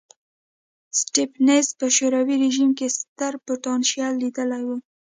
سټېفنس 0.99 1.67
په 1.79 1.85
شوروي 1.97 2.35
رژیم 2.45 2.71
کې 2.77 2.87
ستر 2.97 3.33
پوتنشیل 3.45 4.13
لیدلی 4.23 4.63
و. 4.67 4.69